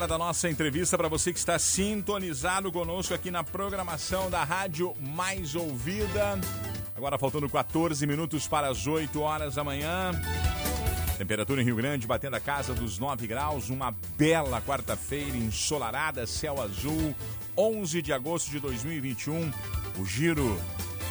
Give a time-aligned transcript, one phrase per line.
[0.00, 4.94] Hora da nossa entrevista para você que está sintonizado conosco aqui na programação da Rádio
[4.98, 6.40] Mais Ouvida.
[6.96, 10.12] Agora faltando 14 minutos para as 8 horas da manhã.
[11.18, 13.68] Temperatura em Rio Grande batendo a casa dos 9 graus.
[13.68, 17.14] Uma bela quarta-feira ensolarada, céu azul.
[17.54, 19.52] 11 de agosto de 2021.
[19.98, 20.58] O giro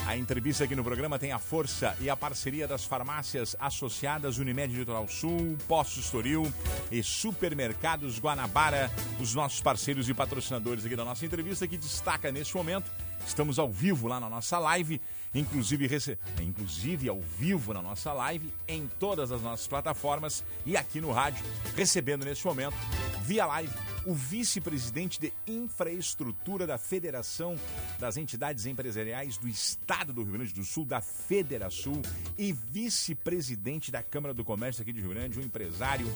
[0.09, 4.76] a entrevista aqui no programa tem a força e a parceria das farmácias associadas Unimed
[4.76, 6.52] Litoral Sul, Posto Estoril
[6.91, 8.90] e Supermercados Guanabara,
[9.22, 12.90] os nossos parceiros e patrocinadores aqui da nossa entrevista, que destaca neste momento.
[13.23, 14.99] Estamos ao vivo lá na nossa live,
[15.33, 16.17] inclusive, rece...
[16.41, 21.43] inclusive ao vivo na nossa live, em todas as nossas plataformas e aqui no rádio,
[21.76, 22.76] recebendo neste momento,
[23.23, 23.73] via live,
[24.05, 27.55] o vice-presidente de infraestrutura da Federação
[27.99, 32.01] das Entidades Empresariais do Estado do Rio Grande do Sul, da Federação,
[32.37, 36.07] e vice-presidente da Câmara do Comércio aqui de Rio Grande, o empresário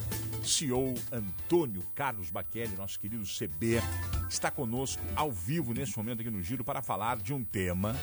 [0.42, 3.80] CEO Antônio Carlos Baquelli, nosso querido CB,
[4.28, 7.96] está conosco ao vivo neste momento aqui no Giro para falar de um tema,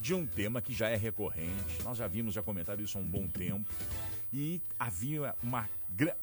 [0.00, 1.82] de um tema que já é recorrente.
[1.84, 3.70] Nós já vimos, já comentado isso há um bom tempo.
[4.32, 5.68] E havia uma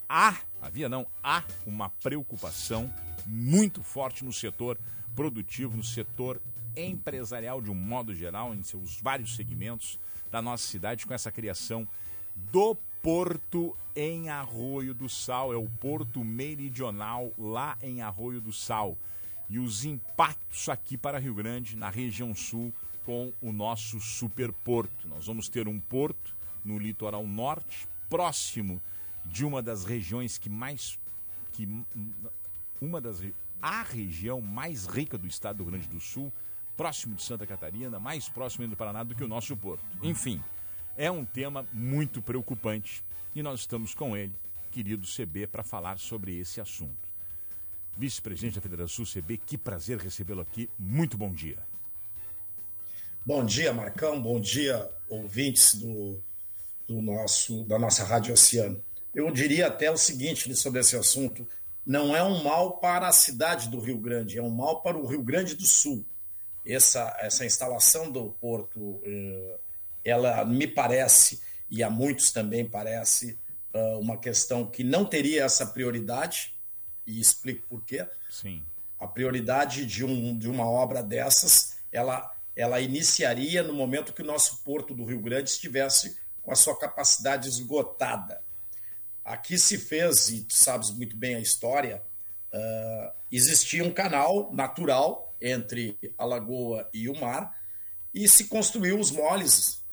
[0.08, 2.92] há, havia não, há uma preocupação
[3.26, 4.78] muito forte no setor
[5.14, 6.40] produtivo, no setor
[6.76, 9.98] empresarial de um modo geral, em seus vários segmentos
[10.30, 11.88] da nossa cidade, com essa criação
[12.34, 15.52] do Porto em Arroio do Sal.
[15.52, 18.96] É o Porto Meridional lá em Arroio do Sal.
[19.48, 22.72] E os impactos aqui para Rio Grande, na região sul,
[23.06, 25.06] com o nosso superporto.
[25.06, 28.82] Nós vamos ter um porto no litoral norte, próximo
[29.24, 30.98] de uma das regiões que mais
[31.52, 31.68] que
[32.80, 33.22] uma das
[33.62, 36.32] a região mais rica do estado do Rio Grande do Sul,
[36.76, 39.84] próximo de Santa Catarina, mais próximo do Paraná do que o nosso porto.
[40.02, 40.42] Enfim,
[40.96, 44.34] é um tema muito preocupante e nós estamos com ele,
[44.72, 47.06] querido CB, para falar sobre esse assunto.
[47.96, 50.68] Vice-presidente da Federação CB, que prazer recebê-lo aqui.
[50.78, 51.56] Muito bom dia.
[53.26, 54.22] Bom dia, Marcão.
[54.22, 56.22] Bom dia, ouvintes do,
[56.86, 58.80] do nosso, da nossa Rádio Oceano.
[59.12, 61.44] Eu diria até o seguinte sobre esse assunto:
[61.84, 65.04] não é um mal para a cidade do Rio Grande, é um mal para o
[65.04, 66.06] Rio Grande do Sul.
[66.64, 69.58] Essa, essa instalação do porto, eh,
[70.04, 73.36] ela me parece, e a muitos também parece,
[73.74, 76.54] eh, uma questão que não teria essa prioridade,
[77.04, 78.06] e explico por quê.
[78.30, 78.62] Sim.
[79.00, 84.26] A prioridade de, um, de uma obra dessas, ela, ela iniciaria no momento que o
[84.26, 88.42] nosso porto do Rio Grande estivesse com a sua capacidade esgotada.
[89.22, 92.02] Aqui se fez, e tu sabes muito bem a história,
[92.52, 97.54] uh, existia um canal natural entre a lagoa e o mar,
[98.14, 99.84] e se construiu os moles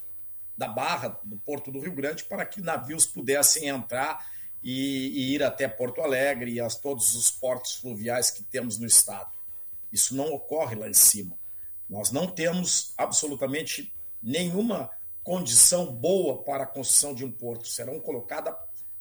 [0.58, 4.26] da barra do Porto do Rio Grande para que navios pudessem entrar
[4.64, 8.86] e, e ir até Porto Alegre e a todos os portos fluviais que temos no
[8.86, 9.32] estado.
[9.92, 11.38] Isso não ocorre lá em cima.
[11.94, 14.90] Nós não temos absolutamente nenhuma
[15.24, 17.68] condição boa para a construção de um porto.
[17.68, 18.56] Serão colocadas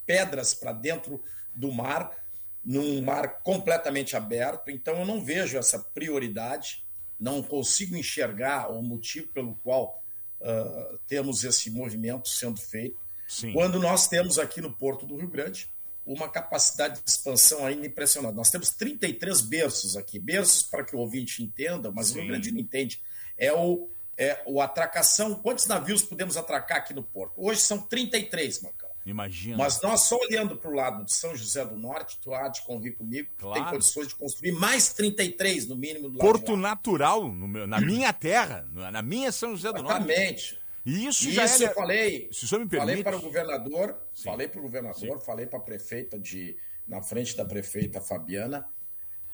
[0.04, 1.22] pedras para dentro
[1.54, 2.14] do mar,
[2.62, 4.70] num mar completamente aberto.
[4.70, 6.84] Então, eu não vejo essa prioridade,
[7.18, 10.04] não consigo enxergar o motivo pelo qual
[10.38, 13.00] uh, temos esse movimento sendo feito.
[13.26, 13.54] Sim.
[13.54, 15.72] Quando nós temos aqui no Porto do Rio Grande
[16.04, 18.34] uma capacidade de expansão ainda impressionante.
[18.34, 20.18] Nós temos 33 berços aqui.
[20.18, 22.14] Berços, para que o ouvinte entenda, mas Sim.
[22.14, 23.00] o Rio Grande não entende,
[23.38, 25.34] é o, é o atracação.
[25.34, 27.34] Quantos navios podemos atracar aqui no Porto?
[27.36, 28.82] Hoje são 33, Marcão.
[29.04, 29.56] Imagina.
[29.56, 32.62] Mas nós só olhando para o lado de São José do Norte, tu há de
[32.62, 33.60] convir comigo, claro.
[33.60, 38.64] tem condições de construir mais 33 no mínimo do Porto natural, meu, na minha terra,
[38.72, 40.61] na minha São José do Exatamente.
[40.84, 41.08] Norte.
[41.08, 41.68] Isso, Isso já é...
[41.68, 42.28] eu falei.
[42.32, 42.88] Se o senhor me permite.
[42.88, 44.24] Falei para o governador, Sim.
[44.24, 45.24] falei para o governador, Sim.
[45.24, 46.56] falei para a prefeita de.
[46.86, 48.66] na frente da prefeita Fabiana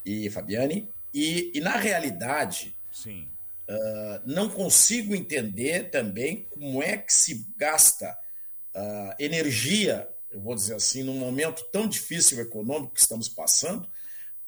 [0.04, 0.88] e Fabiane.
[1.12, 3.28] E, e na realidade, Sim.
[3.68, 8.16] Uh, não consigo entender também como é que se gasta
[8.74, 13.86] uh, energia, eu vou dizer assim, num momento tão difícil econômico que estamos passando,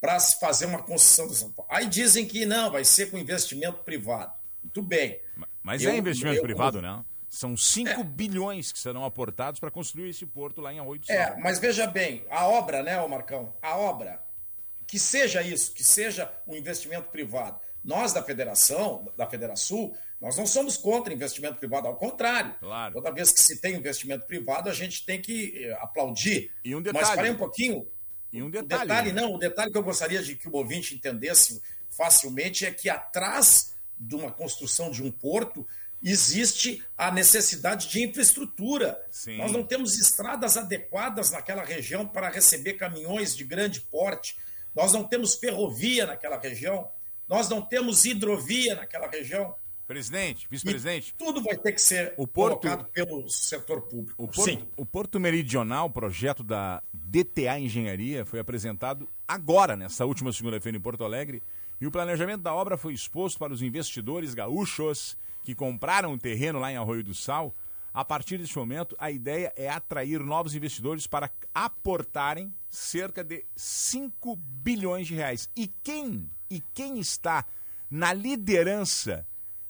[0.00, 1.70] para se fazer uma construção de São Paulo.
[1.70, 4.32] Aí dizem que não, vai ser com investimento privado.
[4.62, 5.20] Muito bem.
[5.36, 5.49] Mas
[5.80, 7.04] eu, é investimento eu, privado, eu, né?
[7.28, 8.02] São 5 é.
[8.02, 11.14] bilhões que serão aportados para construir esse porto lá em Arroio do Sal.
[11.14, 13.54] É, mas veja bem, a obra, né, Marcão?
[13.62, 14.20] A obra,
[14.86, 20.46] que seja isso, que seja um investimento privado, Nós da federação, da Federação, nós não
[20.46, 22.54] somos contra investimento privado, ao contrário.
[22.60, 22.92] Claro.
[22.92, 26.52] Toda vez que se tem investimento privado, a gente tem que eh, aplaudir.
[26.62, 27.06] E um detalhe.
[27.06, 27.86] Mas parei um pouquinho.
[28.30, 28.82] E um O detalhe.
[28.82, 32.90] detalhe não, o detalhe que eu gostaria de que o ouvinte entendesse facilmente é que
[32.90, 35.66] atrás de uma construção de um porto
[36.02, 38.98] existe a necessidade de infraestrutura.
[39.10, 39.36] Sim.
[39.36, 44.36] Nós não temos estradas adequadas naquela região para receber caminhões de grande porte.
[44.74, 46.88] Nós não temos ferrovia naquela região.
[47.28, 49.54] Nós não temos hidrovia naquela região.
[49.86, 54.22] Presidente, vice-presidente, tudo vai ter que ser O porto- colocado pelo setor público.
[54.22, 54.64] o Porto, Sim.
[54.76, 61.02] o Porto Meridional, projeto da DTA Engenharia, foi apresentado agora, nessa última segunda-feira em Porto
[61.04, 61.42] Alegre,
[61.80, 66.58] e o planejamento da obra foi exposto para os investidores gaúchos que compraram o terreno
[66.58, 67.54] lá em Arroio do Sal.
[67.92, 74.36] A partir deste momento, a ideia é atrair novos investidores para aportarem cerca de 5
[74.36, 75.50] bilhões de reais.
[75.56, 77.44] E quem, e quem está
[77.90, 79.26] na liderança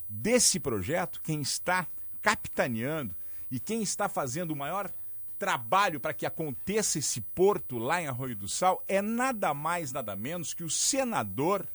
[0.07, 1.87] desse projeto, quem está
[2.21, 3.15] capitaneando
[3.49, 4.91] e quem está fazendo o maior
[5.39, 10.15] trabalho para que aconteça esse porto lá em Arroio do Sal é nada mais, nada
[10.15, 11.67] menos que o senador,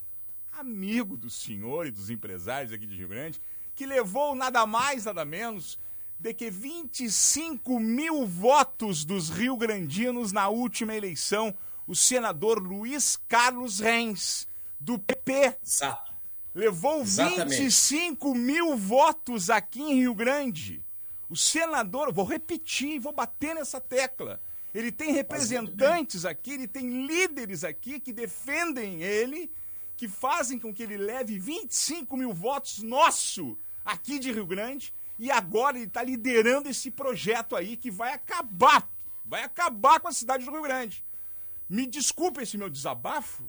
[0.58, 3.40] amigo do senhor e dos empresários aqui de Rio Grande,
[3.74, 5.78] que levou nada mais, nada menos
[6.18, 11.54] de que 25 mil votos dos rio-grandinos na última eleição,
[11.86, 14.48] o senador Luiz Carlos Reis,
[14.80, 16.12] do PP, Exato.
[16.54, 17.58] Levou Exatamente.
[17.58, 20.82] 25 mil votos aqui em Rio Grande.
[21.28, 24.40] O senador, vou repetir, vou bater nessa tecla.
[24.74, 29.50] Ele tem representantes aqui, ele tem líderes aqui que defendem ele,
[29.96, 34.92] que fazem com que ele leve 25 mil votos nosso aqui de Rio Grande.
[35.18, 38.86] E agora ele está liderando esse projeto aí que vai acabar,
[39.24, 41.02] vai acabar com a cidade do Rio Grande.
[41.68, 43.42] Me desculpe esse meu desabafo,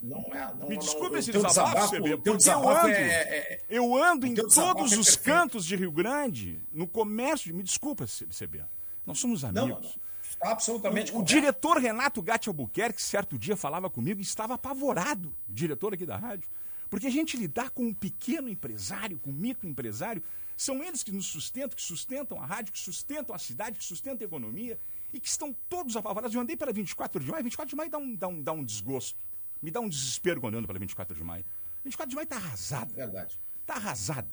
[0.00, 0.52] Não é.
[0.54, 3.96] Não, me desculpe esse desabafo, CB, o teu porque eu desabafo ando, é, é- eu
[3.96, 8.62] ando em desabafo todos é os cantos de Rio Grande, no comércio, me desculpa, CB,
[9.06, 9.68] nós somos amigos.
[9.68, 10.03] não, não.
[10.44, 15.34] Está absolutamente O, o diretor Renato Gatti Albuquerque, certo dia, falava comigo e estava apavorado,
[15.48, 16.48] o diretor aqui da rádio,
[16.90, 20.22] porque a gente lidar com um pequeno empresário, com um microempresário,
[20.54, 24.24] são eles que nos sustentam, que sustentam a rádio, que sustentam a cidade, que sustentam
[24.24, 24.78] a economia
[25.12, 26.34] e que estão todos apavorados.
[26.34, 28.62] Eu andei pela 24 de maio, 24 de maio dá um, dá um, dá um
[28.62, 29.18] desgosto,
[29.62, 31.44] me dá um desespero quando eu ando pela 24 de maio.
[31.82, 33.40] 24 de maio está arrasada Verdade.
[33.64, 34.30] tá arrasada.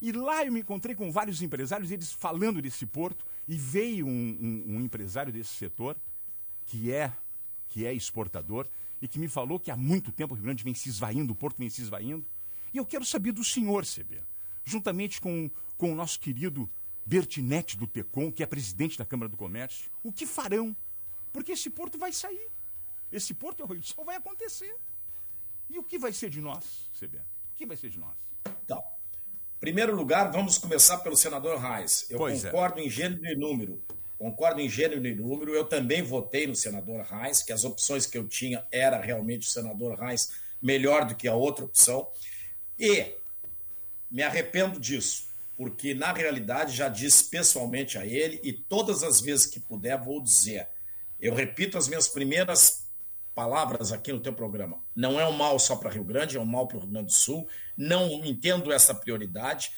[0.00, 4.10] E lá eu me encontrei com vários empresários, eles falando desse porto, e veio um,
[4.10, 5.96] um- um empresário desse setor,
[6.64, 7.12] que é,
[7.68, 8.68] que é exportador,
[9.00, 11.36] e que me falou que há muito tempo o Rio Grande vem se esvaindo, o
[11.36, 12.26] porto vem se esvaindo.
[12.72, 14.20] E eu quero saber do senhor, CB,
[14.64, 16.68] juntamente com, com o nosso querido
[17.04, 20.74] Bertinete do Tecom, que é presidente da Câmara do Comércio, o que farão?
[21.32, 22.48] Porque esse porto vai sair.
[23.12, 24.74] Esse porto em Arroio do Sol vai acontecer.
[25.70, 27.18] E o que vai ser de nós, CB?
[27.18, 28.16] O que vai ser de nós?
[28.64, 28.82] Então,
[29.60, 32.06] primeiro lugar, vamos começar pelo senador Reis.
[32.10, 32.50] Eu Pois é.
[32.50, 33.82] concordo em gênero e número.
[34.18, 35.54] Concordo em gênero e número.
[35.54, 39.50] Eu também votei no senador Reis, que as opções que eu tinha era realmente o
[39.50, 42.08] senador Reis melhor do que a outra opção.
[42.78, 43.14] E
[44.10, 49.46] me arrependo disso, porque na realidade já disse pessoalmente a ele e todas as vezes
[49.46, 50.68] que puder vou dizer.
[51.20, 52.86] Eu repito as minhas primeiras
[53.34, 54.78] palavras aqui no teu programa.
[54.94, 57.06] Não é um mal só para Rio Grande, é um mal para o Rio Grande
[57.06, 57.46] do Sul.
[57.76, 59.72] Não entendo essa prioridade.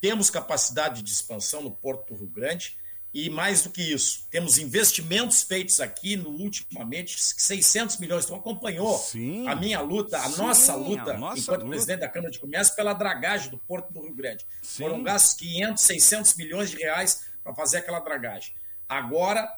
[0.00, 2.76] Temos capacidade de expansão no Porto do Rio Grande
[3.14, 8.26] e mais do que isso, temos investimentos feitos aqui no ultimamente 600 milhões.
[8.26, 9.46] Tu acompanhou Sim.
[9.46, 11.70] a minha luta, a Sim, nossa luta, a nossa enquanto luta.
[11.70, 14.44] presidente da Câmara de Comércio, pela dragagem do Porto do Rio Grande.
[14.60, 14.82] Sim.
[14.82, 18.52] Foram gastos 500, 600 milhões de reais para fazer aquela dragagem.
[18.88, 19.48] Agora,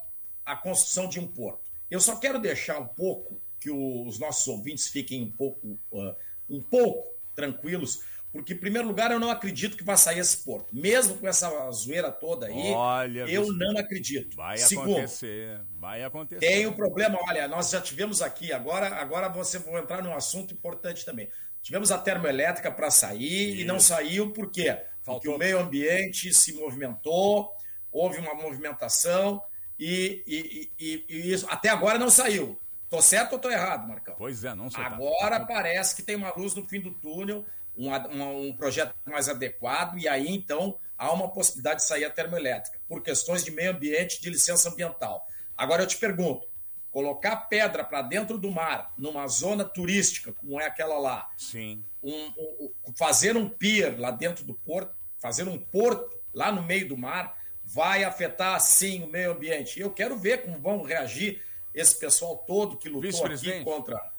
[0.44, 1.70] a construção de um porto.
[1.90, 6.14] Eu só quero deixar um pouco que os nossos ouvintes fiquem um pouco, ah,
[6.50, 8.00] um pouco tranquilos,
[8.32, 10.66] porque, em primeiro lugar, eu não acredito que vai sair esse porto.
[10.74, 14.36] Mesmo com essa zoeira toda aí, Olha, eu não acredito.
[14.36, 16.40] Vai Segundo, acontecer, vai acontecer.
[16.40, 20.52] tem um problema, olha, nós já tivemos aqui, agora, agora você vou entrar num assunto
[20.52, 21.28] importante também.
[21.62, 24.72] Tivemos a termoelétrica para sair e não saiu por quê?
[25.04, 25.34] Porque Faltou.
[25.36, 27.50] o meio ambiente se movimentou,
[27.90, 29.40] houve uma movimentação
[29.78, 32.60] e, e- e- e isso até agora não saiu.
[32.88, 34.14] Tô certo ou tô errado, Marcão?
[34.16, 34.82] Pois é, não sei.
[34.82, 37.44] Agora parece que tem uma luz no fim do túnel,
[37.76, 42.10] um, um- um projeto mais adequado, e aí então há uma possibilidade de sair a
[42.10, 45.26] termoelétrica, por questões de meio ambiente, de licença ambiental.
[45.56, 46.46] Agora eu te pergunto:
[46.90, 51.84] colocar pedra para dentro do mar, numa zona turística, como é aquela lá, Sim.
[52.02, 56.88] um- um- fazer um pier lá dentro do porto, fazer um porto lá no meio
[56.88, 59.80] do mar, vai afetar sim o meio ambiente.
[59.80, 61.42] Eu quero ver como vão reagir
[61.76, 64.16] esse pessoal todo que lutou aqui contra.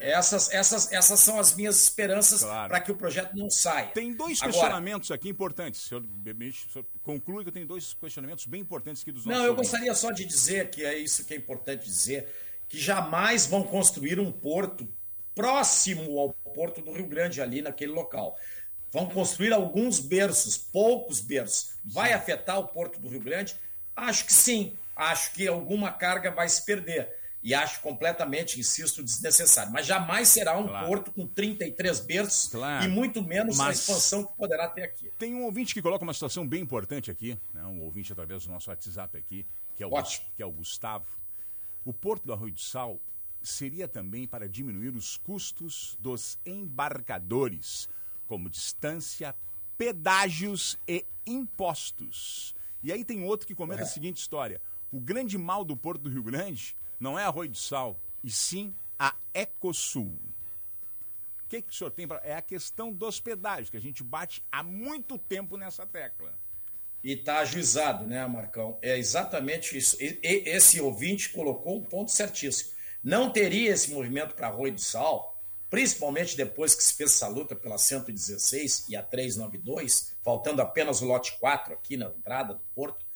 [0.00, 2.68] Essas, essas, essas são as minhas esperanças claro.
[2.68, 3.88] para que o projeto não saia.
[3.88, 5.84] Tem dois Agora, questionamentos aqui importantes.
[5.84, 9.38] O senhor, o senhor conclui que eu tenho dois questionamentos bem importantes aqui dos nossos.
[9.38, 9.72] Não, eu ouvintes.
[9.72, 12.28] gostaria só de dizer que é isso que é importante dizer,
[12.68, 14.88] que jamais vão construir um porto
[15.34, 18.36] próximo ao porto do Rio Grande, ali naquele local.
[18.92, 21.74] Vão construir alguns berços, poucos berços.
[21.84, 22.14] Vai sim.
[22.14, 23.56] afetar o porto do Rio Grande?
[23.96, 24.76] Acho que sim.
[24.98, 27.08] Acho que alguma carga vai se perder
[27.42, 29.72] e acho completamente, insisto, desnecessário.
[29.72, 30.86] Mas jamais será um claro.
[30.86, 32.84] porto com 33 berços claro.
[32.84, 35.10] e muito menos Mas a expansão que poderá ter aqui.
[35.18, 37.64] Tem um ouvinte que coloca uma situação bem importante aqui, né?
[37.64, 39.90] um ouvinte através do nosso WhatsApp aqui, que é o,
[40.36, 41.06] que é o Gustavo.
[41.84, 43.00] O porto do Arroio do Sal
[43.40, 47.88] seria também para diminuir os custos dos embarcadores,
[48.26, 49.34] como distância,
[49.76, 52.54] pedágios e impostos.
[52.82, 53.84] E aí tem outro que comenta é.
[53.84, 57.56] a seguinte história: o grande mal do Porto do Rio Grande não é Arroio do
[57.56, 60.18] Sal, e sim a Ecosul.
[61.44, 62.20] O que, que o senhor tem para.
[62.24, 66.34] É a questão dos pedágios, que a gente bate há muito tempo nessa tecla.
[67.02, 68.78] E está ajuizado, né, Marcão?
[68.82, 69.96] É exatamente isso.
[70.02, 72.70] E, e, esse ouvinte colocou um ponto certíssimo.
[73.02, 75.40] Não teria esse movimento para Arroio do Sal,
[75.70, 81.06] principalmente depois que se fez essa luta pela 116 e a 392, faltando apenas o
[81.06, 83.06] lote 4 aqui na entrada do porto.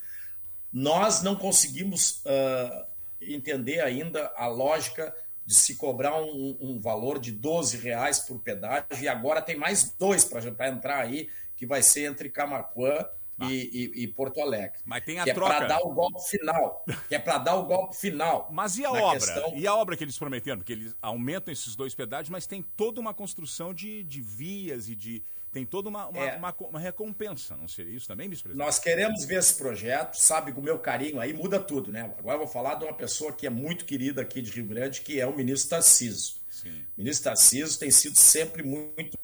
[0.72, 2.86] Nós não conseguimos uh,
[3.20, 5.14] entender ainda a lógica
[5.44, 9.94] de se cobrar um, um valor de 12 reais por pedágio e agora tem mais
[9.98, 13.04] dois para entrar aí, que vai ser entre Camacuã
[13.38, 13.50] ah.
[13.50, 14.78] e, e, e, Porto Alegre.
[14.84, 15.54] Mas tem a que troca.
[15.54, 16.84] é para dar o golpe final.
[17.08, 18.48] que é para dar o golpe final.
[18.52, 19.18] Mas e a obra?
[19.18, 19.52] Questão...
[19.56, 20.58] E a obra que eles prometeram?
[20.58, 24.94] Porque eles aumentam esses dois pedágios, mas tem toda uma construção de, de vias e
[24.94, 25.22] de
[25.52, 26.36] tem toda uma, uma, é.
[26.36, 28.64] uma, uma, recompensa, não seria isso também, vice-presidente?
[28.64, 32.10] Nós queremos ver esse projeto, sabe, com o meu carinho aí muda tudo, né?
[32.18, 35.02] Agora eu vou falar de uma pessoa que é muito querida aqui de Rio Grande,
[35.02, 36.40] que é o ministro Tarciso.
[36.48, 36.82] Sim.
[36.96, 39.18] O ministro Tarciso tem sido sempre muito,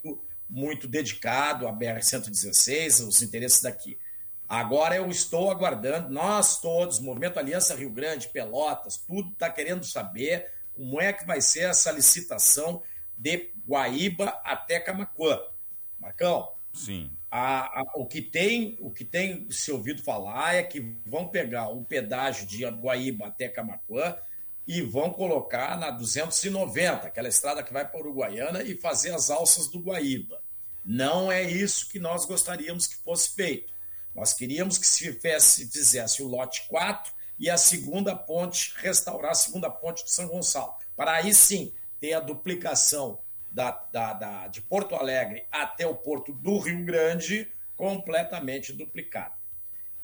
[0.49, 3.99] muito dedicado à BR-116, aos interesses daqui.
[4.47, 10.51] Agora eu estou aguardando, nós todos, Movimento Aliança Rio Grande, Pelotas, tudo está querendo saber
[10.75, 12.83] como é que vai ser essa licitação
[13.17, 15.41] de Guaíba até Camacuã.
[16.09, 16.53] Marcão?
[16.73, 17.11] Sim.
[17.31, 21.69] A, a, o, que tem, o que tem se ouvido falar é que vão pegar
[21.69, 24.17] o pedágio de Guaíba até Camacuã
[24.67, 29.69] e vão colocar na 290, aquela estrada que vai para Uruguaiana, e fazer as alças
[29.69, 30.43] do Guaíba.
[30.85, 33.73] Não é isso que nós gostaríamos que fosse feito.
[34.15, 39.35] Nós queríamos que se fizesse, fizesse o lote 4 e a segunda ponte, restaurar a
[39.35, 40.75] segunda ponte de São Gonçalo.
[40.97, 46.33] Para aí sim ter a duplicação da, da, da, de Porto Alegre até o porto
[46.33, 49.35] do Rio Grande completamente duplicado.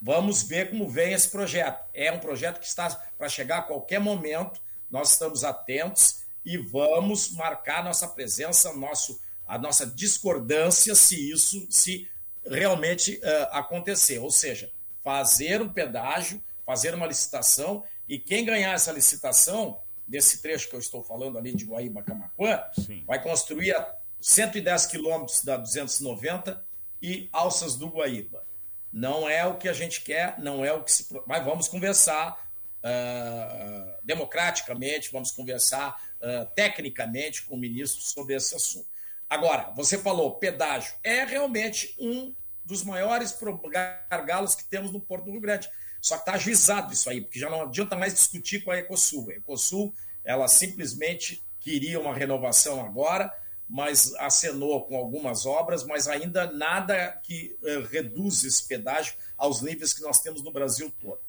[0.00, 1.84] Vamos ver como vem esse projeto.
[1.94, 4.60] É um projeto que está para chegar a qualquer momento.
[4.90, 12.08] Nós estamos atentos e vamos marcar nossa presença, nosso, a nossa discordância se isso se
[12.44, 14.18] realmente uh, acontecer.
[14.18, 14.70] Ou seja,
[15.02, 20.80] fazer um pedágio, fazer uma licitação e quem ganhar essa licitação desse trecho que eu
[20.80, 22.62] estou falando ali de Guaíba Camacuã,
[23.06, 26.64] vai construir a 110 quilômetros da 290
[27.02, 28.44] e alças do Guaíba.
[28.92, 31.06] Não é o que a gente quer, não é o que se.
[31.26, 32.48] Mas vamos conversar
[32.84, 38.86] uh, democraticamente, vamos conversar uh, tecnicamente com o ministro sobre esse assunto.
[39.28, 40.94] Agora, você falou pedágio.
[41.02, 42.34] É realmente um
[42.64, 43.36] dos maiores
[43.70, 45.68] gargalos que temos no Porto do Rio Grande.
[46.04, 49.30] Só que está ajuizado isso aí, porque já não adianta mais discutir com a Ecosul.
[49.30, 53.34] A Ecosul, ela simplesmente queria uma renovação agora,
[53.66, 59.94] mas acenou com algumas obras, mas ainda nada que uh, reduz esse pedágio aos níveis
[59.94, 61.20] que nós temos no Brasil todo.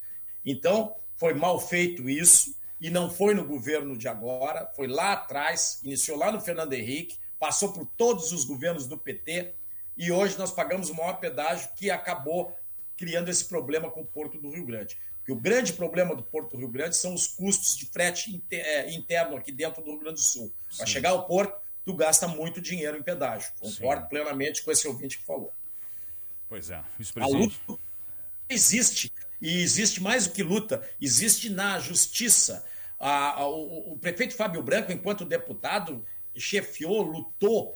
[0.45, 5.79] Então, foi mal feito isso, e não foi no governo de agora, foi lá atrás,
[5.85, 9.53] iniciou lá no Fernando Henrique, passou por todos os governos do PT,
[9.95, 12.53] e hoje nós pagamos o maior pedágio que acabou
[12.97, 14.97] criando esse problema com o Porto do Rio Grande.
[15.17, 18.91] Porque o grande problema do Porto do Rio Grande são os custos de frete é,
[18.93, 20.53] interno aqui dentro do Rio Grande do Sul.
[20.77, 23.51] Para chegar ao porto, tu gasta muito dinheiro em pedágio.
[23.59, 24.09] Concordo Sim.
[24.09, 25.51] plenamente com esse ouvinte que falou.
[26.47, 26.75] Pois é.
[26.75, 27.55] A luta
[28.47, 29.11] existe,
[29.41, 32.63] e existe mais do que luta, existe na justiça.
[32.99, 37.75] A, a, o, o prefeito Fábio Branco, enquanto deputado, chefiou, lutou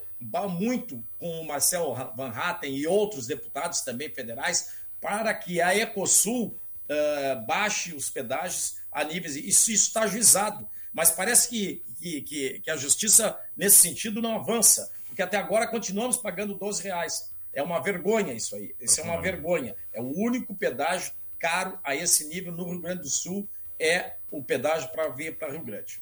[0.49, 6.47] muito com o Marcel Van Hatten e outros deputados também federais para que a Ecosul
[6.47, 9.35] uh, baixe os pedágios a níveis.
[9.35, 10.67] Isso está ajuizado.
[10.93, 14.91] Mas parece que, que, que, que, a justiça, nesse sentido, não avança.
[15.07, 17.31] Porque até agora continuamos pagando 12 reais.
[17.53, 18.75] É uma vergonha isso aí.
[18.79, 19.75] Isso é uma vergonha.
[19.93, 23.47] É o único pedágio caro a esse nível no Rio Grande do Sul
[23.79, 26.01] é o pedágio para vir para Rio Grande.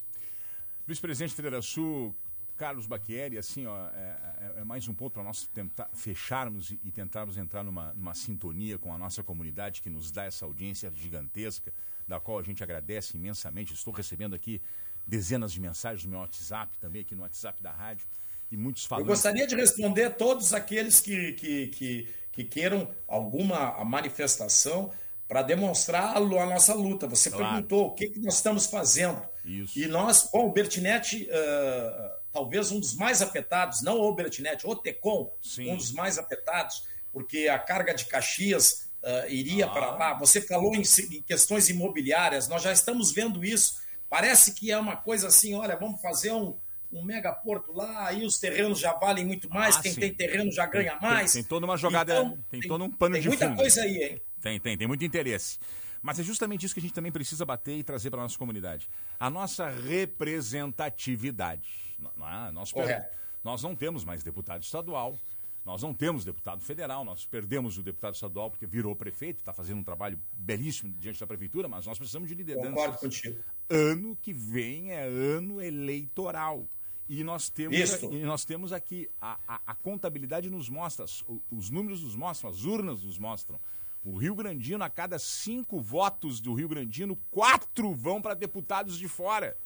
[0.88, 2.16] Vice-presidente Federação
[2.58, 4.18] Carlos Baquieri, assim, ó, é,
[4.58, 8.14] é, é mais um ponto para nós tentar fecharmos e, e, tentarmos entrar numa, numa
[8.14, 11.72] sintonia com a nossa comunidade que nos dá essa audiência gigantesca,
[12.08, 13.74] da qual a gente agradece imensamente.
[13.74, 14.62] Estou recebendo aqui
[15.06, 18.08] dezenas de mensagens no meu WhatsApp, também aqui no WhatsApp da rádio,
[18.52, 19.06] e muitos falando.
[19.06, 24.92] Eu gostaria de responder todos aqueles que, que, que, que queiram alguma manifestação
[25.28, 27.08] para demonstrar a nossa luta.
[27.08, 27.46] Você claro.
[27.46, 29.22] perguntou o que, que nós estamos fazendo.
[29.44, 29.78] Isso.
[29.78, 34.76] E nós, bom, o Bertinete, uh, talvez um dos mais afetados, não o Bertinete, o
[34.76, 35.72] Tecom, Sim.
[35.72, 39.70] um dos mais afetados, porque a carga de Caxias uh, iria ah.
[39.70, 40.14] para lá.
[40.16, 43.82] Você falou em, em questões imobiliárias, nós já estamos vendo isso.
[44.10, 46.56] Parece que é uma coisa assim, olha, vamos fazer um,
[46.92, 50.00] um megaporto lá, aí os terrenos já valem muito mais, ah, quem sim.
[50.00, 51.34] tem terreno já ganha mais.
[51.34, 53.38] Tem, tem toda uma jogada, então, tem, tem, todo um pano de fundo.
[53.38, 54.22] Tem muita coisa aí, hein?
[54.42, 55.58] Tem, tem, tem muito interesse.
[56.02, 58.38] Mas é justamente isso que a gente também precisa bater e trazer para a nossa
[58.38, 58.88] comunidade.
[59.20, 61.87] A nossa representatividade.
[62.00, 63.10] Não, nós, per...
[63.44, 65.18] nós não temos mais deputado estadual,
[65.66, 69.80] nós não temos deputado federal, nós perdemos o deputado estadual porque virou prefeito, está fazendo
[69.80, 72.70] um trabalho belíssimo diante da prefeitura, mas nós precisamos de liderança.
[72.70, 73.44] Concordo contigo.
[73.70, 76.66] Ano que vem é ano eleitoral.
[77.10, 81.70] E nós temos, e nós temos aqui, a, a, a contabilidade nos mostra, os, os
[81.70, 83.60] números nos mostram, as urnas nos mostram.
[84.04, 89.08] O Rio Grandino, a cada cinco votos do Rio Grandino, quatro vão para deputados de
[89.08, 89.58] fora.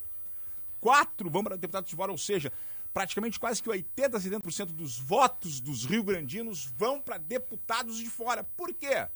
[0.82, 2.52] Quatro vão para deputados de fora, ou seja,
[2.94, 8.10] praticamente quase que 80% a 70% dos votos dos Rio Grandinos vão para deputados de
[8.10, 8.44] fora.
[8.44, 9.08] Por quê?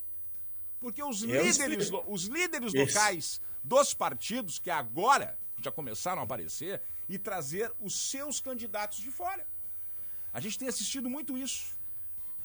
[0.80, 2.02] Porque os Eu líderes, sei.
[2.06, 8.40] os líderes locais dos partidos, que agora já começaram a aparecer, e trazer os seus
[8.40, 9.46] candidatos de fora.
[10.32, 11.75] A gente tem assistido muito isso.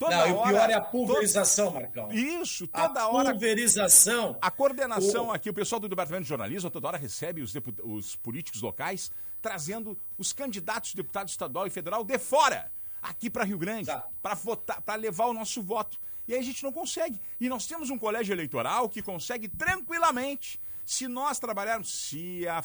[0.02, 1.72] Toda não, hora, o pior é a pulverização.
[1.74, 2.12] Marcão.
[2.12, 3.30] Isso, toda a hora.
[3.30, 4.36] Pulverização.
[4.42, 5.32] A coordenação o...
[5.32, 7.80] aqui, o pessoal do Departamento de Jornalismo, toda hora recebe os, deput...
[7.84, 13.44] os políticos locais trazendo os candidatos de deputado estadual e federal de fora, aqui para
[13.44, 14.08] Rio Grande, tá.
[14.24, 16.00] para votar, para levar o nosso voto.
[16.28, 17.22] E aí a gente não consegue.
[17.40, 22.64] E nós temos um colégio eleitoral que consegue tranquilamente, se nós trabalharmos, se a,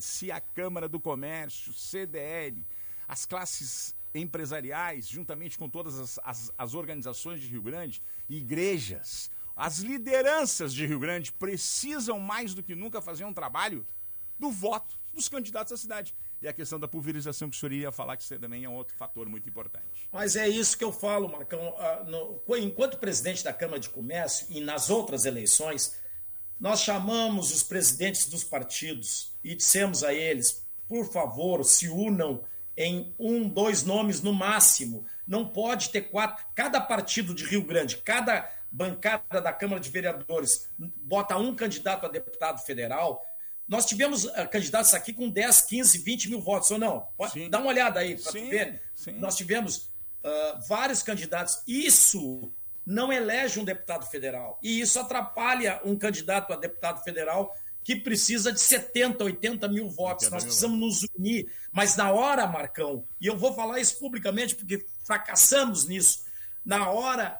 [0.00, 2.66] se a Câmara do Comércio, CDL,
[3.06, 9.78] as classes empresariais, juntamente com todas as, as, as organizações de Rio Grande, igrejas, as
[9.78, 13.86] lideranças de Rio Grande precisam mais do que nunca fazer um trabalho
[14.38, 16.14] do voto dos candidatos à cidade.
[16.42, 18.94] E a questão da pulverização que o senhor ia falar, que também é um outro
[18.96, 20.08] fator muito importante.
[20.12, 21.74] Mas é isso que eu falo, Marcão.
[21.78, 22.04] Ah,
[22.58, 25.98] enquanto presidente da Câmara de Comércio e nas outras eleições,
[26.60, 32.44] nós chamamos os presidentes dos partidos e dissemos a eles, por favor, se unam
[32.76, 35.04] em um, dois nomes no máximo.
[35.26, 36.44] Não pode ter quatro.
[36.54, 42.08] Cada partido de Rio Grande, cada bancada da Câmara de Vereadores bota um candidato a
[42.08, 43.24] deputado federal.
[43.66, 47.06] Nós tivemos uh, candidatos aqui com 10, 15, 20 mil votos, ou não?
[47.16, 48.82] Pode, dá uma olhada aí para ver.
[48.94, 49.12] Sim.
[49.12, 51.62] Nós tivemos uh, vários candidatos.
[51.66, 52.52] Isso
[52.84, 54.58] não elege um deputado federal.
[54.62, 57.54] E isso atrapalha um candidato a deputado federal
[57.84, 60.30] que precisa de 70, 80 mil votos.
[60.30, 61.52] Nós precisamos nos unir.
[61.70, 66.24] Mas na hora, Marcão, e eu vou falar isso publicamente porque fracassamos nisso,
[66.64, 67.38] na hora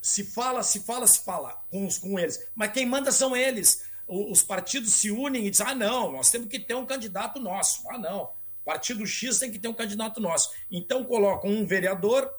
[0.00, 2.48] se fala, se fala, se fala com, os, com eles.
[2.54, 3.84] Mas quem manda são eles.
[4.06, 7.82] Os partidos se unem e dizem: ah, não, nós temos que ter um candidato nosso.
[7.90, 8.30] Ah, não.
[8.64, 10.50] Partido X tem que ter um candidato nosso.
[10.70, 12.30] Então colocam um vereador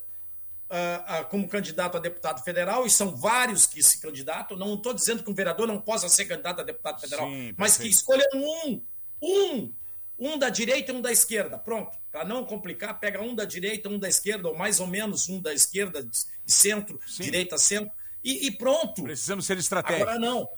[0.70, 4.58] uh, uh, como candidato a deputado federal, e são vários que se candidatam.
[4.58, 7.78] Não estou dizendo que um vereador não possa ser candidato a deputado federal, Sim, mas
[7.78, 8.82] que escolham um,
[9.22, 9.74] um,
[10.18, 11.58] um da direita e um da esquerda.
[11.58, 11.98] Pronto.
[12.12, 15.42] Para não complicar, pega um da direita, um da esquerda, ou mais ou menos um
[15.42, 16.08] da esquerda
[16.46, 17.24] e centro, Sim.
[17.24, 17.92] direita, centro,
[18.24, 19.04] e, e, pronto.
[19.04, 20.08] Precisamos ser estratégicos.
[20.08, 20.50] Agora não.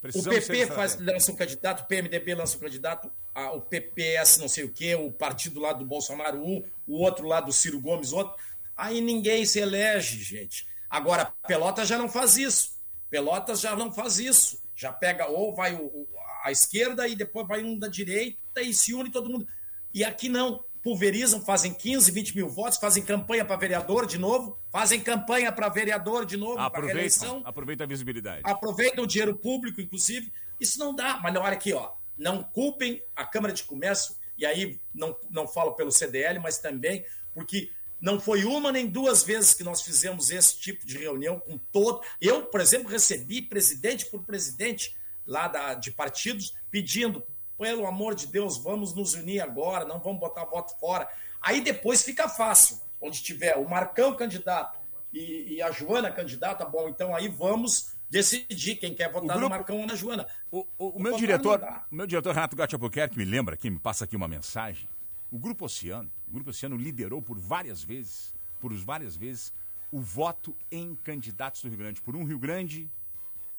[0.00, 4.38] Precisamos o PP faz, lança um candidato, o PMDB lança um candidato, a, o PPS
[4.38, 7.78] não sei o quê, o partido lá do Bolsonaro um, o outro lá do Ciro
[7.80, 8.34] Gomes outro.
[8.80, 10.66] Aí ninguém se elege, gente.
[10.88, 12.80] Agora, Pelotas já não faz isso.
[13.10, 14.58] Pelotas já não faz isso.
[14.74, 16.08] Já pega ou vai o,
[16.42, 19.46] a esquerda e depois vai um da direita e se une todo mundo.
[19.92, 20.64] E aqui não.
[20.82, 25.68] Pulverizam, fazem 15, 20 mil votos, fazem campanha para vereador de novo, fazem campanha para
[25.68, 27.42] vereador de novo, para eleição.
[27.44, 28.40] Aproveita a visibilidade.
[28.44, 30.32] Aproveitam o dinheiro público, inclusive.
[30.58, 31.20] Isso não dá.
[31.22, 35.46] Mas na hora aqui, ó, não culpem a Câmara de Comércio, e aí não, não
[35.46, 40.30] falo pelo CDL, mas também porque não foi uma nem duas vezes que nós fizemos
[40.30, 42.00] esse tipo de reunião com todo.
[42.20, 47.22] Eu, por exemplo, recebi presidente por presidente lá da, de partidos pedindo,
[47.58, 51.06] pelo amor de Deus, vamos nos unir agora, não vamos botar voto fora.
[51.42, 54.78] Aí depois fica fácil, onde tiver o Marcão candidato
[55.12, 59.50] e, e a Joana candidata, bom, então aí vamos decidir quem quer votar grupo, no
[59.50, 60.26] Marcão ou na Joana.
[60.50, 61.60] O, o, o meu diretor,
[61.90, 64.88] o meu diretor Renato Gatti Albuquerque me lembra aqui, me passa aqui uma mensagem
[65.30, 69.52] O Grupo Oceano, o Grupo Oceano liderou por várias vezes, por várias vezes,
[69.90, 72.00] o voto em candidatos do Rio Grande.
[72.02, 72.90] Por um Rio Grande,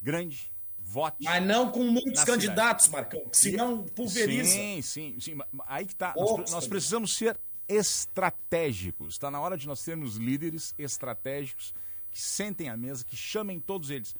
[0.01, 1.23] grande, vote.
[1.23, 3.11] Mas não com muitos candidatos, cidade.
[3.11, 4.49] Marcão, senão pulveriza.
[4.49, 5.37] Sim, sim, sim.
[5.67, 6.13] Aí que tá.
[6.15, 9.13] Nós, nós precisamos ser estratégicos.
[9.13, 11.73] Está na hora de nós termos líderes estratégicos
[12.09, 14.15] que sentem à mesa, que chamem todos eles.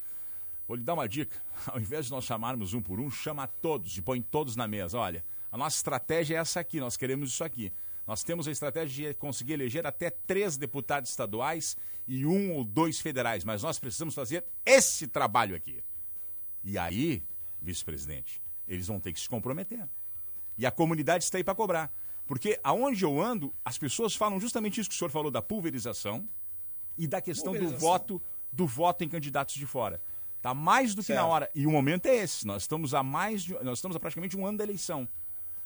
[0.68, 1.42] Vou lhe dar uma dica.
[1.68, 4.98] Ao invés de nós chamarmos um por um, chama todos e põe todos na mesa.
[4.98, 7.74] Olha, a nossa estratégia é essa aqui, nós queremos isso aqui.
[8.08, 13.00] Nós temos a estratégia de conseguir eleger até três deputados estaduais e um ou dois
[13.00, 15.84] federais, mas nós precisamos fazer esse trabalho aqui.
[16.64, 17.24] E aí,
[17.62, 19.88] vice-presidente, eles vão ter que se comprometer.
[20.58, 21.94] E a comunidade está aí para cobrar.
[22.26, 26.28] Porque aonde eu ando, as pessoas falam justamente isso que o senhor falou da pulverização
[26.98, 30.02] e da questão do voto do voto em candidatos de fora.
[30.42, 31.20] Tá mais do que certo.
[31.20, 31.50] na hora.
[31.54, 32.46] E o momento é esse.
[32.46, 35.08] Nós estamos a mais de, nós estamos a praticamente um ano da eleição.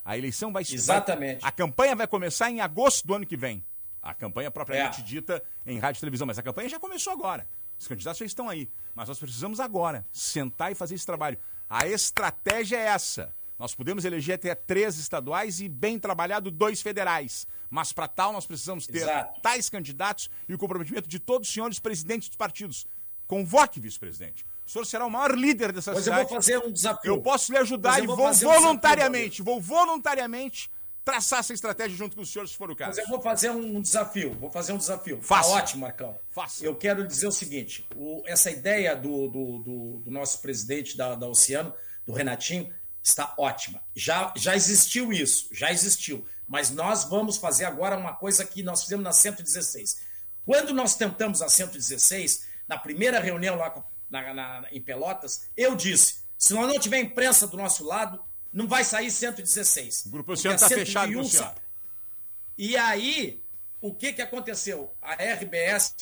[0.06, 1.42] A eleição vai Exatamente.
[1.42, 3.66] Vai, a campanha vai começar em agosto do ano que vem.
[4.02, 5.04] A campanha propriamente é.
[5.04, 7.48] dita em rádio e televisão, mas a campanha já começou agora.
[7.78, 8.70] Os candidatos já estão aí.
[8.94, 11.40] Mas nós precisamos agora sentar e fazer esse trabalho.
[11.68, 13.34] A estratégia é essa.
[13.58, 17.48] Nós podemos eleger até três estaduais e, bem trabalhado, dois federais.
[17.68, 19.42] Mas para tal, nós precisamos ter Exato.
[19.42, 22.86] tais candidatos e o comprometimento de todos os senhores presidentes dos partidos.
[23.26, 24.46] Convoque, vice-presidente.
[24.66, 26.24] O senhor será o maior líder dessa pois cidade.
[26.24, 27.12] eu vou fazer um desafio.
[27.12, 30.72] Eu posso lhe ajudar e vou, vou voluntariamente, um vou voluntariamente
[31.06, 32.98] traçar essa estratégia junto com o senhor, se for o caso.
[32.98, 35.22] Mas eu vou fazer um desafio, vou fazer um desafio.
[35.22, 35.50] Faça.
[35.50, 36.18] Tá ótimo, Marcão.
[36.32, 36.66] Faça.
[36.66, 41.14] Eu quero dizer o seguinte, o, essa ideia do, do, do, do, nosso presidente da,
[41.14, 41.72] da Oceano,
[42.08, 42.74] do Renatinho,
[43.04, 43.80] está ótima.
[43.96, 46.26] Já, já existiu isso, já existiu.
[46.48, 50.02] Mas nós vamos fazer agora uma coisa que nós fizemos na 116.
[50.44, 53.70] Quando nós tentamos a 116, na primeira reunião lá
[54.22, 58.68] na, na, em Pelotas, eu disse: se nós não tiver imprensa do nosso lado, não
[58.68, 60.06] vai sair 116.
[60.06, 61.56] O Grupo Oceano está fechado, Luciano.
[62.58, 63.44] E aí,
[63.82, 64.94] o que, que aconteceu?
[65.02, 65.96] A RBS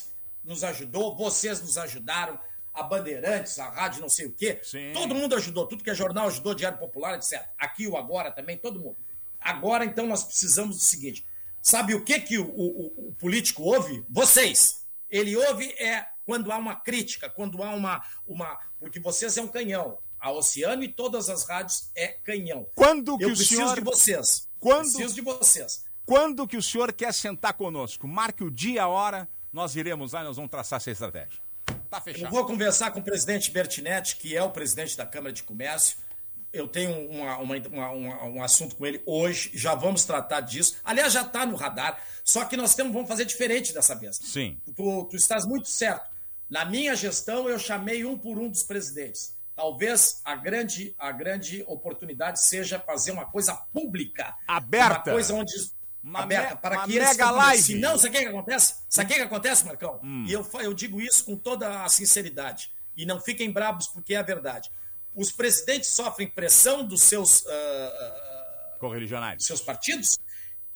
[0.44, 2.40] nos ajudou, vocês nos ajudaram,
[2.74, 4.60] a Bandeirantes, a rádio não sei o quê.
[4.64, 4.92] Sim.
[4.94, 7.44] Todo mundo ajudou, tudo que é jornal ajudou, Diário Popular, etc.
[7.58, 8.98] Aqui o Agora também, todo mundo.
[9.40, 11.26] Agora, então, nós precisamos do seguinte:
[11.62, 14.04] sabe o que, que o, o, o político ouve?
[14.10, 14.84] Vocês.
[15.10, 18.04] Ele ouve é quando há uma crítica, quando há uma.
[18.28, 19.98] uma porque vocês é um canhão.
[20.20, 22.66] A Oceano e todas as rádios é canhão.
[22.76, 23.76] Quando que Eu o preciso senhor...
[23.76, 24.48] de vocês.
[24.58, 24.94] Quando...
[24.94, 25.84] Preciso de vocês.
[26.06, 28.08] Quando que o senhor quer sentar conosco?
[28.08, 31.42] Marque o dia, a hora, nós iremos lá e nós vamos traçar essa estratégia.
[31.90, 32.26] Tá fechado.
[32.26, 35.98] Eu vou conversar com o presidente Bertinetti, que é o presidente da Câmara de Comércio.
[36.52, 40.78] Eu tenho uma, uma, uma, um assunto com ele hoje, já vamos tratar disso.
[40.84, 44.18] Aliás, já está no radar, só que nós temos, vamos fazer diferente dessa vez.
[44.18, 44.60] Sim.
[44.76, 46.13] Tu, tu estás muito certo.
[46.54, 49.36] Na minha gestão, eu chamei um por um dos presidentes.
[49.56, 54.36] Talvez a grande, a grande oportunidade seja fazer uma coisa pública.
[54.48, 55.10] Aberta.
[55.10, 55.52] Uma coisa onde.
[56.04, 57.08] Uma aberta, me, para uma que eles.
[57.08, 57.64] Mega live.
[57.64, 58.76] Se não, sabe o que, acontece?
[58.88, 60.00] Sabe o que, acontece, Marcão?
[60.04, 60.26] Hum.
[60.28, 62.72] E eu, eu digo isso com toda a sinceridade.
[62.96, 64.70] E não fiquem brabos, porque é a verdade.
[65.16, 67.42] Os presidentes sofrem pressão dos seus.
[67.42, 69.44] Uh, Correligionários.
[69.44, 70.20] Seus partidos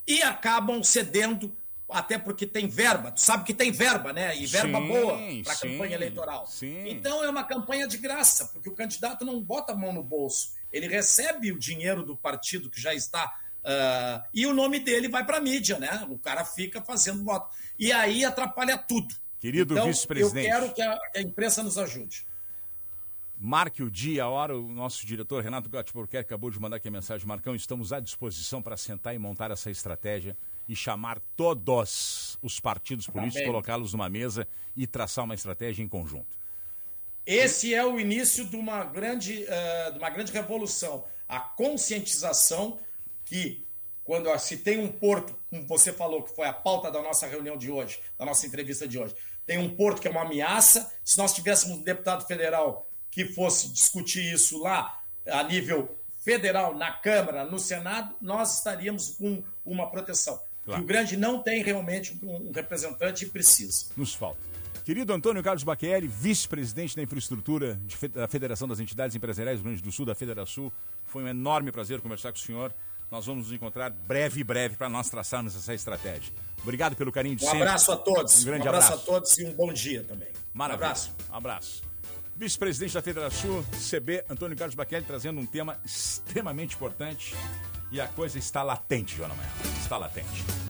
[0.08, 1.56] e acabam cedendo
[1.90, 3.12] até porque tem verba.
[3.12, 4.36] Tu sabe que tem verba, né?
[4.38, 6.46] E verba sim, boa para a campanha eleitoral.
[6.48, 6.90] Sim.
[6.90, 10.54] Então é uma campanha de graça, porque o candidato não bota a mão no bolso.
[10.72, 13.40] Ele recebe o dinheiro do partido que já está.
[13.64, 16.06] Uh, e o nome dele vai para a mídia, né?
[16.10, 17.56] O cara fica fazendo voto.
[17.80, 19.16] E aí atrapalha tudo.
[19.40, 20.48] Querido então, vice-presidente.
[20.48, 22.26] Eu quero que a, que a, imprensa nos ajude.
[23.40, 26.92] Marque o dia, a hora, o nosso diretor Renato Gattiporquer acabou de mandar aqui a
[26.92, 27.28] mensagem.
[27.28, 30.36] Marcão, estamos à disposição para sentar e montar essa estratégia
[30.68, 36.38] e chamar todos os partidos políticos, colocá-los numa mesa e traçar uma estratégia em conjunto.
[37.26, 41.04] Esse é o início de uma grande, uh, de uma grande revolução.
[41.28, 42.80] A conscientização
[43.26, 43.66] que,
[44.04, 47.58] quando se tem um porto, como você falou, que foi a pauta da nossa reunião
[47.58, 49.14] de hoje, da nossa entrevista de hoje,
[49.46, 50.92] tem um porto que é uma ameaça.
[51.04, 56.92] Se nós tivéssemos um deputado federal que fosse discutir isso lá a nível federal, na
[56.92, 60.40] Câmara, no Senado, nós estaríamos com uma proteção.
[60.68, 60.84] Claro.
[60.84, 63.86] o Grande não tem realmente um representante e precisa.
[63.96, 64.38] Nos falta.
[64.84, 67.80] Querido Antônio Carlos Baqueri, vice-presidente da infraestrutura
[68.14, 70.70] da Federação das Entidades Empresariais do Rio Grande do Sul, da Federação,
[71.06, 72.74] foi um enorme prazer conversar com o senhor.
[73.10, 76.34] Nós vamos nos encontrar breve e breve para nós traçarmos essa estratégia.
[76.62, 77.60] Obrigado pelo carinho de um sempre.
[77.60, 78.42] Um abraço a todos.
[78.42, 80.28] Um grande um abraço, abraço, a todos e um bom dia também.
[80.54, 80.84] Maravilha.
[80.84, 81.16] Um abraço.
[81.32, 81.84] Um abraço.
[82.36, 87.34] Vice-presidente da Federação, CB, Antônio Carlos Baqueri, trazendo um tema extremamente importante.
[87.92, 89.50] E a coisa está latente, Joana Maia.
[89.80, 90.58] Está latente.